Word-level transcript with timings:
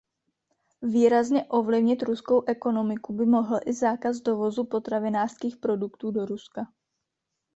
Výrazně 0.81 1.45
ovlivnit 1.45 2.03
ruskou 2.03 2.43
ekonomiku 2.47 3.13
by 3.13 3.25
mohl 3.25 3.59
i 3.65 3.73
zákaz 3.73 4.17
dovozu 4.21 4.63
potravinářských 4.63 5.57
produktů 5.57 6.11
do 6.11 6.25
Ruska. 6.25 6.67